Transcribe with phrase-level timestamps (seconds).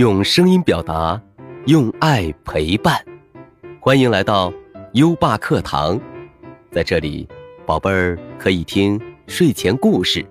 [0.00, 1.20] 用声音表达，
[1.66, 2.98] 用爱陪伴。
[3.78, 4.50] 欢迎来到
[4.94, 6.00] 优爸课堂，
[6.72, 7.28] 在这里，
[7.66, 10.24] 宝贝儿可以听睡前故事，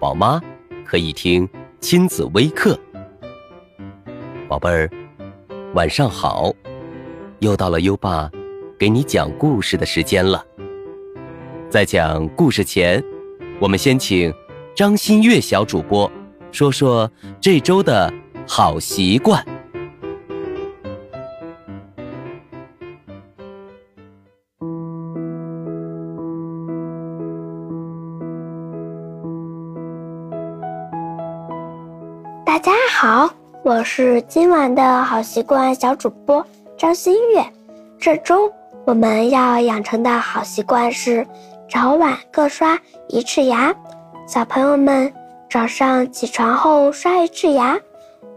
[0.00, 0.42] 宝妈
[0.84, 1.48] 可以听
[1.78, 2.76] 亲子微课。
[4.48, 4.90] 宝贝儿，
[5.74, 6.52] 晚上好！
[7.38, 8.28] 又到了优爸
[8.76, 10.44] 给你讲故事的时间了。
[11.70, 13.00] 在讲故事前，
[13.60, 14.34] 我们先请
[14.74, 16.10] 张馨月小主播
[16.50, 17.08] 说说
[17.40, 18.12] 这周的。
[18.46, 19.44] 好习惯。
[32.44, 33.28] 大家好，
[33.62, 36.44] 我是今晚的好习惯小主播
[36.76, 37.44] 张馨月。
[37.98, 38.52] 这周
[38.84, 41.26] 我们要养成的好习惯是
[41.68, 43.74] 早晚各刷一次牙。
[44.26, 45.12] 小朋友们，
[45.50, 47.78] 早上起床后刷一次牙。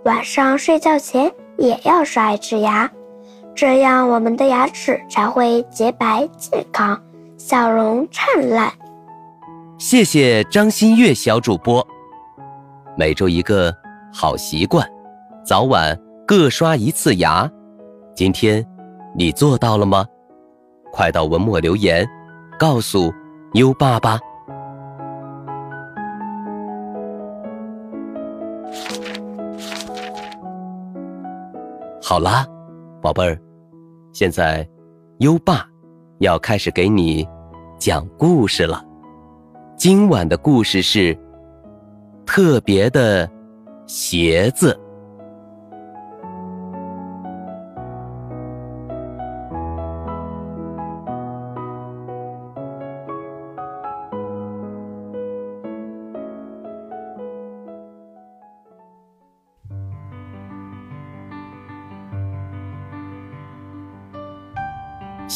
[0.07, 2.89] 晚上睡觉前也要刷一次牙，
[3.53, 6.97] 这样我们的牙齿才会洁白健康，
[7.37, 8.71] 笑容灿烂。
[9.77, 11.85] 谢谢张馨月小主播。
[12.97, 13.75] 每周一个
[14.13, 14.89] 好习惯，
[15.45, 17.45] 早晚各刷一次牙。
[18.15, 18.65] 今天
[19.13, 20.05] 你做到了吗？
[20.93, 22.07] 快到文末留言，
[22.57, 23.13] 告诉
[23.55, 24.17] 优爸爸。
[32.09, 32.47] 好啦，
[33.01, 33.37] 宝贝儿，
[34.13, 34.65] 现在
[35.17, 35.67] 优爸
[36.19, 37.27] 要开始给你
[37.77, 38.81] 讲故事了。
[39.75, 41.13] 今晚的故事是
[42.25, 43.29] 特别的
[43.87, 44.79] 鞋子。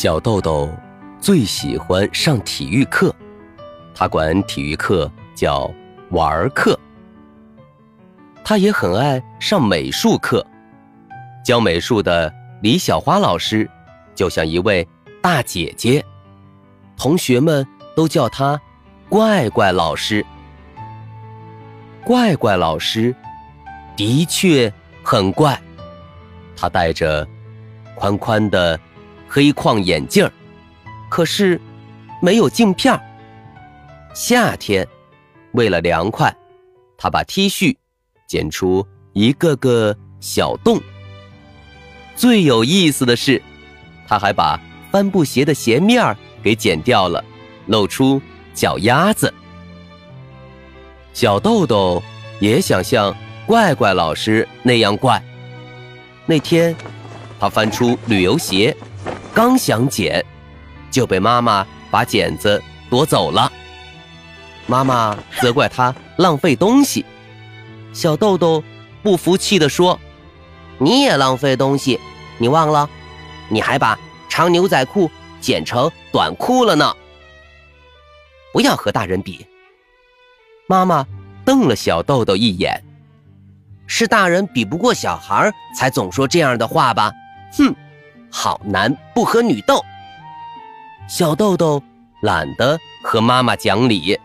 [0.02, 0.68] 小豆豆
[1.20, 3.16] 最喜欢上体育课，
[3.94, 5.72] 他管体育课叫
[6.10, 6.76] 玩儿课。
[8.44, 10.44] 他也很爱上美术课，
[11.46, 13.70] 教美术的李小花老师
[14.16, 14.88] 就像一位
[15.22, 16.04] 大姐姐，
[16.98, 17.64] 同学们
[17.96, 18.60] 都叫她
[19.08, 20.26] 怪怪老师。
[22.04, 23.16] 怪怪老师
[23.96, 24.74] 的确
[25.04, 25.62] 很怪，
[26.58, 27.28] 他戴着
[27.94, 28.80] 宽宽的。
[29.34, 30.32] 黑框眼镜儿，
[31.10, 31.58] 可是
[32.22, 33.00] 没有镜片儿。
[34.14, 34.86] 夏天，
[35.54, 36.36] 为了凉快，
[36.98, 37.74] 他把 T 恤
[38.28, 40.82] 剪出一个个小洞。
[42.14, 43.42] 最有意思的是，
[44.06, 44.60] 他还把
[44.92, 47.24] 帆布鞋的鞋面儿给剪掉了，
[47.68, 48.22] 露出
[48.54, 49.34] 脚丫子。
[51.14, 52.04] 小豆豆
[52.42, 53.16] 也想像
[53.46, 55.24] 怪怪老师那样怪。
[56.26, 56.76] 那天，
[57.40, 58.76] 他翻出旅游鞋。
[59.34, 60.24] 刚想捡，
[60.90, 63.52] 就被妈妈把剪子夺走了。
[64.68, 67.06] 妈妈责怪他浪费东西。
[67.94, 68.64] 小豆豆
[69.02, 70.00] 不服气地说
[70.80, 72.00] ：“你也浪费东西，
[72.38, 72.90] 你忘了？
[73.50, 73.98] 你还把
[74.30, 75.10] 长牛仔裤
[75.40, 76.96] 剪成短裤了呢！
[78.54, 79.46] 不要和大人比。”
[80.68, 81.06] 妈妈
[81.44, 82.82] 瞪了小豆豆一眼
[83.88, 87.12] ：“是大人比不过小孩，才总说这样的话吧？”
[87.58, 87.74] 哼。
[88.32, 89.84] 好男不和女斗，
[91.08, 91.84] 小豆豆
[92.22, 94.18] 懒得和妈妈讲理。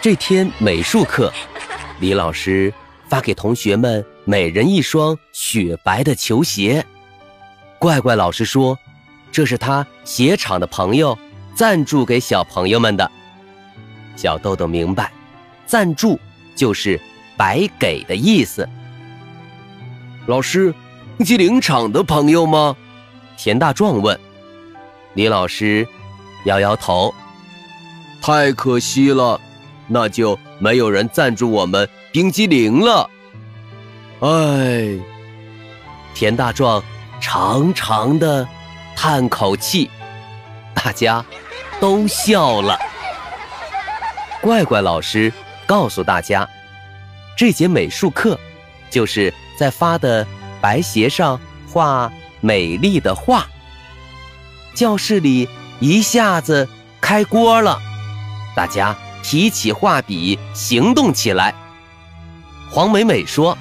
[0.00, 1.32] 这天美术课，
[2.00, 2.74] 李老师
[3.08, 6.84] 发给同学们每人一双雪白的球鞋。
[7.78, 8.76] 怪怪老师说，
[9.30, 11.16] 这是他鞋厂的朋友
[11.54, 13.08] 赞助给小朋友们的。
[14.16, 15.12] 小豆豆明白，
[15.66, 16.18] 赞助
[16.56, 17.00] 就是
[17.36, 18.68] 白给的意思。
[20.26, 20.72] 老师，
[21.18, 22.76] 冰激凌厂的朋友吗？
[23.36, 24.18] 田大壮问。
[25.14, 25.86] 李老师
[26.44, 27.12] 摇摇头。
[28.20, 29.40] 太可惜了，
[29.88, 33.10] 那就没有人赞助我们冰激凌了。
[34.20, 34.96] 哎，
[36.14, 36.80] 田大壮
[37.20, 38.46] 长长的
[38.94, 39.90] 叹口气，
[40.72, 41.24] 大家
[41.80, 42.78] 都笑了。
[44.40, 45.32] 怪怪老师
[45.66, 46.48] 告诉大家，
[47.36, 48.38] 这节美术课
[48.90, 49.32] 就是。
[49.54, 50.26] 在发的
[50.60, 51.38] 白鞋上
[51.70, 53.46] 画美丽的画，
[54.74, 55.48] 教室里
[55.78, 56.68] 一下子
[57.00, 57.78] 开锅了，
[58.56, 61.54] 大家提起画笔行动起来。
[62.70, 63.56] 黄美美说：“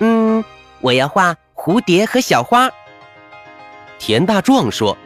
[0.00, 0.44] 嗯，
[0.80, 2.68] 我要画蝴蝶和小花。”
[3.98, 4.98] 田大壮说：“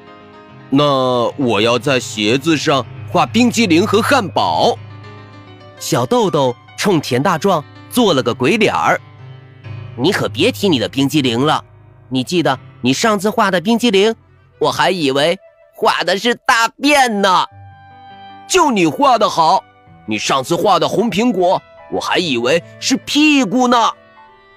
[0.70, 4.76] 那我要在鞋子上画冰激凌和汉堡。”
[5.78, 7.62] 小豆豆冲田大壮
[7.96, 9.00] 做了个鬼脸儿。
[9.96, 11.64] 你可别提你的冰激凌了，
[12.10, 14.14] 你记得你上次画的冰激凌，
[14.60, 15.38] 我还以为
[15.74, 17.46] 画的是大便呢。
[18.46, 19.64] 就你画的好，
[20.04, 23.90] 你上次画的红苹果，我还以为是屁股呢。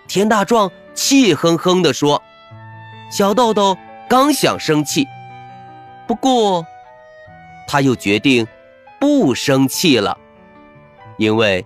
[0.06, 2.21] 田大壮气哼哼地说
[3.09, 3.77] ：“小豆豆
[4.09, 5.07] 刚想生气，
[6.06, 6.65] 不过
[7.69, 8.45] 他又决定
[9.00, 10.18] 不生气了，
[11.18, 11.65] 因为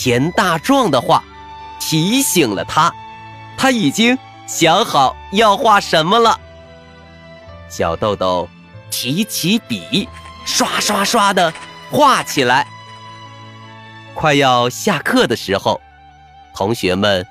[0.00, 1.24] 田大壮的话
[1.80, 2.94] 提醒了他，
[3.56, 4.16] 他已经
[4.46, 6.38] 想好要画什么了。”
[7.68, 8.48] 小豆豆
[8.90, 10.08] 提起笔。
[10.46, 11.52] 刷刷刷的
[11.90, 12.66] 画起来。
[14.14, 15.78] 快要下课的时候，
[16.54, 17.26] 同学们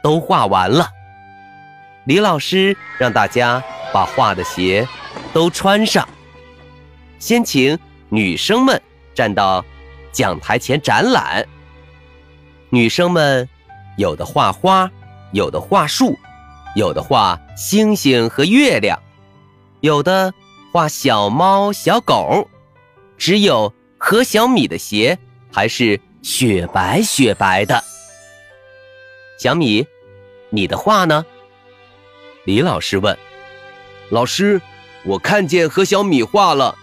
[0.00, 0.88] 都画完了。
[2.04, 3.60] 李老师让大家
[3.92, 4.86] 把画的鞋
[5.32, 6.08] 都穿上，
[7.18, 7.76] 先请
[8.10, 8.80] 女生们
[9.12, 9.64] 站到
[10.12, 11.44] 讲台前展览。
[12.74, 13.46] 女生们
[13.98, 14.90] 有的画花，
[15.32, 16.18] 有的画树，
[16.74, 18.98] 有的画星星和月亮，
[19.82, 20.32] 有的
[20.72, 22.48] 画小猫小狗。
[23.18, 25.18] 只有何小米的鞋
[25.52, 27.84] 还是雪白雪白的。
[29.38, 29.86] 小米，
[30.48, 31.26] 你的画呢？
[32.46, 33.18] 李老师问。
[34.08, 34.62] 老师，
[35.04, 36.74] 我看见何小米画了，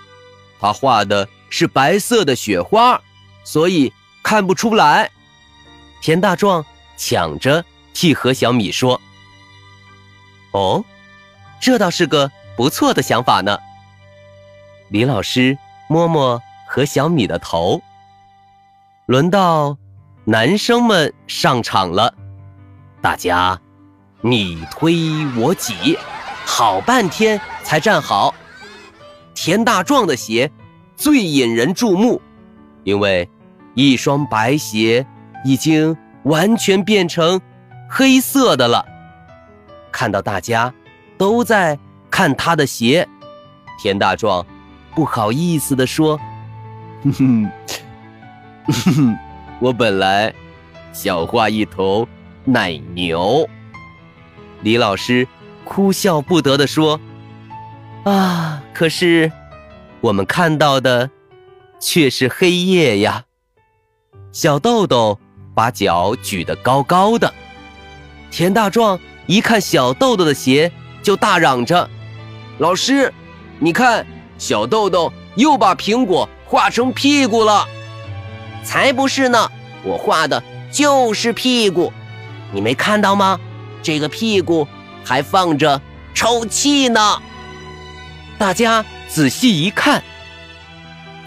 [0.59, 3.01] 他画的是白色的雪花，
[3.43, 5.09] 所以看不出来。
[6.01, 6.65] 田大壮
[6.97, 7.63] 抢着
[7.93, 8.99] 替何小米说
[10.51, 10.83] ：“哦，
[11.59, 13.59] 这倒是个不错的想法呢。”
[14.89, 15.57] 李老师。
[15.91, 17.81] 摸摸何小米的头，
[19.07, 19.75] 轮到
[20.23, 22.13] 男生们上场了。
[23.01, 23.59] 大家
[24.21, 25.97] 你推我挤，
[26.45, 28.35] 好半天才站好。
[29.33, 30.51] 田大壮的鞋
[30.95, 32.21] 最引人注目，
[32.83, 33.27] 因为
[33.73, 35.03] 一双白鞋
[35.43, 37.39] 已经完全变成
[37.89, 38.85] 黑色的了。
[39.91, 40.73] 看到大家
[41.17, 41.77] 都在
[42.11, 43.07] 看他的鞋，
[43.81, 44.45] 田大壮。
[44.95, 46.19] 不好意思地说
[47.03, 47.51] ：“哼哼，
[48.65, 49.17] 哼哼，
[49.61, 50.33] 我本来
[50.91, 52.05] 想画一头
[52.43, 53.47] 奶牛。”
[54.61, 55.25] 李老师
[55.63, 56.99] 哭笑不得地说
[58.03, 59.31] ：“啊，可是
[60.01, 61.09] 我们看到的
[61.79, 63.23] 却是黑夜呀！”
[64.33, 65.17] 小豆豆
[65.59, 67.33] 把脚举得高高的，
[68.31, 70.71] 田大壮一看小豆豆的鞋，
[71.03, 71.89] 就大嚷着
[72.59, 73.13] ：“老师，
[73.59, 74.07] 你看！”
[74.39, 77.67] 小豆豆又把苹果画成屁股了，
[78.63, 79.51] 才不是呢！
[79.83, 80.41] 我画的
[80.71, 81.91] 就是屁股，
[82.53, 83.37] 你没看到吗？
[83.83, 84.65] 这个屁股
[85.03, 85.81] 还放着
[86.13, 87.21] 抽气呢。
[88.37, 90.01] 大家仔细一看，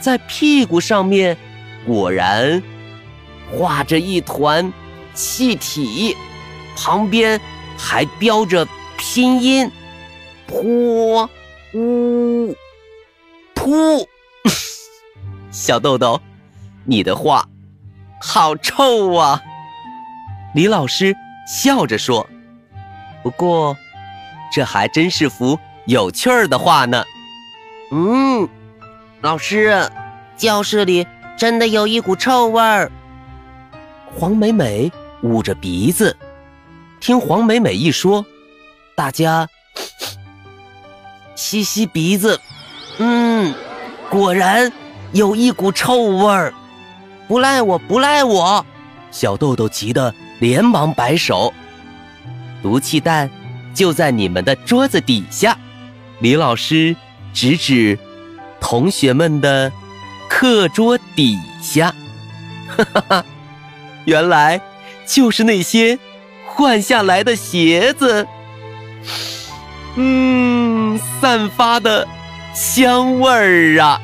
[0.01, 1.37] 在屁股上面
[1.87, 2.63] 果然
[3.53, 4.73] 画着一团
[5.15, 6.17] 气体，
[6.77, 7.41] 旁边
[7.77, 8.67] 还标着
[8.97, 9.71] 拼音：
[10.47, 11.29] 泼
[11.75, 12.57] 乌。
[13.55, 14.07] 噗！
[15.53, 16.21] 小豆豆，
[16.85, 17.47] 你的画
[18.21, 19.43] 好臭啊！
[20.55, 21.15] 李老师
[21.47, 22.27] 笑着说
[23.23, 23.77] ：“不过，
[24.53, 27.05] 这还真是幅有趣儿的画呢。”
[27.93, 28.49] 嗯，
[29.21, 29.91] 老师，
[30.37, 32.91] 教室里真的有一股臭味儿。
[34.15, 34.93] 黄美美
[35.23, 36.17] 捂着鼻子，
[37.01, 38.25] 听黄美美一说，
[38.95, 39.49] 大家
[41.35, 42.39] 吸吸鼻子。
[42.99, 43.55] 嗯，
[44.11, 44.71] 果然
[45.13, 46.55] 有一股臭味儿，
[47.27, 48.65] 不赖我，不赖我！
[49.11, 51.53] 小豆豆急得连忙摆手。
[52.63, 53.29] 毒气弹
[53.75, 55.59] 就在你们的桌子底下。
[56.21, 56.95] 李老师
[57.33, 57.99] 指指
[58.61, 59.73] 同学们的
[60.29, 61.93] 课桌底下，
[62.69, 63.25] 哈哈哈，
[64.05, 64.61] 原来
[65.07, 65.99] 就是那些
[66.47, 68.27] 换下来的鞋子。
[69.97, 72.07] 嗯，散发的。
[72.55, 73.99] 香味儿啊！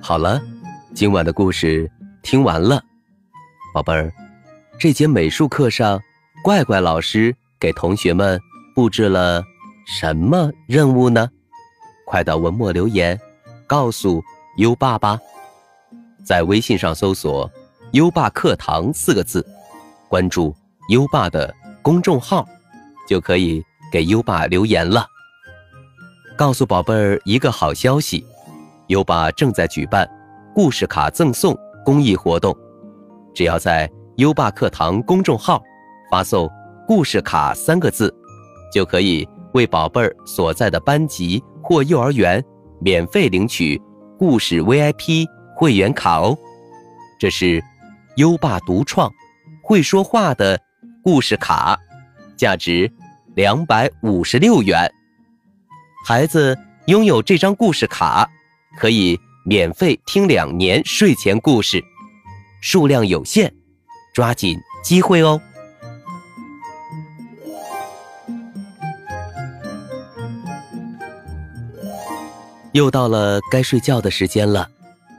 [0.00, 0.40] 好了，
[0.98, 1.88] 今晚的故事
[2.22, 2.82] 听完了，
[3.72, 4.12] 宝贝儿，
[4.80, 6.02] 这节美术课上，
[6.42, 8.36] 怪怪老师给同学们
[8.74, 9.40] 布置了。
[9.86, 11.30] 什么任务呢？
[12.04, 13.16] 快到文末留言，
[13.64, 14.20] 告诉
[14.56, 15.16] 优爸吧。
[16.24, 17.48] 在微信上搜索
[17.94, 19.46] “优爸课堂”四个字，
[20.08, 20.52] 关注
[20.88, 22.44] 优爸的公众号，
[23.08, 25.06] 就可以给优爸留言了。
[26.36, 28.26] 告诉宝贝儿一个好消息：
[28.88, 30.10] 优爸正在举办
[30.54, 32.56] 故事卡赠送公益活动，
[33.34, 35.62] 只要在优爸课堂公众号
[36.10, 36.50] 发送
[36.86, 38.12] “故事卡”三个字，
[38.72, 42.44] 就可以为宝贝儿所在的班级或幼儿园
[42.80, 43.80] 免费领取
[44.18, 46.36] 故事 VIP 会员卡哦。
[47.20, 47.62] 这是
[48.16, 49.12] 优爸独创
[49.62, 50.60] 会说话的
[51.02, 51.78] 故事卡，
[52.36, 52.90] 价值
[53.34, 54.90] 两百五十六元。
[56.04, 58.28] 孩子拥有这张故事卡，
[58.78, 61.82] 可以免费听两年睡前故事，
[62.60, 63.50] 数量有限，
[64.12, 65.40] 抓紧机会哦！
[72.72, 74.68] 又到了该睡觉的时间了，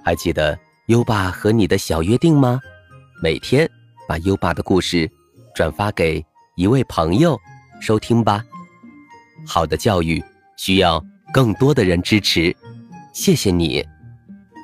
[0.06, 0.56] 还记得
[0.86, 2.62] 优爸和你的小约定吗？
[3.24, 3.68] 每天
[4.08, 5.10] 把优爸的故事
[5.56, 6.24] 转发给
[6.56, 7.36] 一位朋友
[7.82, 8.46] 收听吧。
[9.48, 10.24] 好的教育。
[10.58, 11.02] 需要
[11.34, 12.54] 更多的人支持，
[13.14, 13.82] 谢谢你。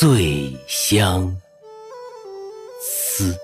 [0.00, 1.30] 最相
[2.80, 3.36] 思，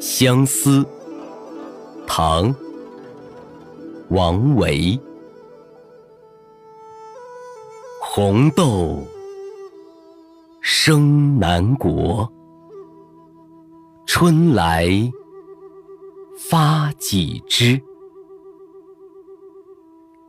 [0.00, 0.82] 相思，
[2.06, 2.48] 唐·
[4.08, 4.98] 王维。
[8.00, 9.06] 红豆
[10.62, 12.26] 生南国，
[14.06, 14.88] 春来
[16.38, 17.78] 发几枝。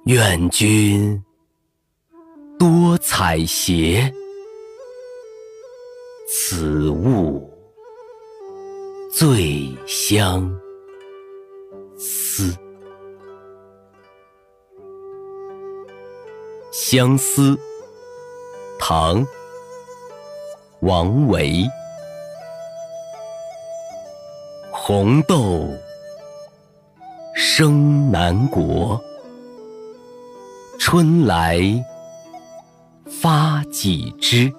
[0.04, 1.25] 愿君。
[2.58, 4.12] 多采撷，
[6.28, 7.50] 此物
[9.12, 10.50] 最相
[11.98, 12.56] 思。
[16.72, 17.58] 相思，
[18.80, 19.22] 唐·
[20.82, 21.66] 王维。
[24.72, 25.68] 红豆
[27.36, 29.02] 生南国，
[30.80, 31.60] 春来。
[33.26, 34.54] 发几枝？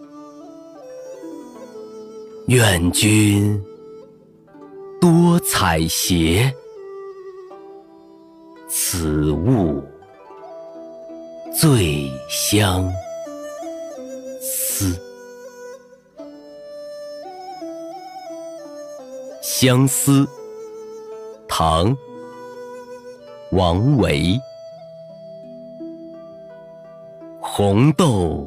[2.49, 3.65] 愿君
[5.01, 6.53] 多采撷，
[8.69, 9.85] 此物
[11.57, 12.93] 最相
[14.41, 15.01] 思。
[19.41, 20.27] 相思，
[21.47, 21.97] 唐·
[23.53, 24.37] 王维。
[27.41, 28.47] 红豆